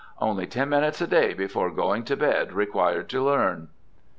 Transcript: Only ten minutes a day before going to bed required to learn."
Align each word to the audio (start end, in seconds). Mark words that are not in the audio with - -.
Only 0.19 0.47
ten 0.47 0.69
minutes 0.69 0.99
a 1.01 1.05
day 1.05 1.35
before 1.35 1.69
going 1.69 2.05
to 2.05 2.17
bed 2.17 2.53
required 2.53 3.07
to 3.09 3.23
learn." 3.23 3.67